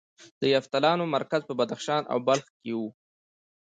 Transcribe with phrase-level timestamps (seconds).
[0.41, 2.79] د یفتلیانو مرکز په بدخشان او بلخ کې و